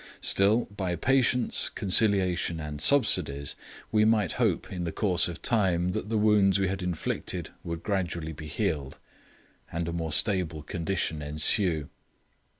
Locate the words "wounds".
6.17-6.57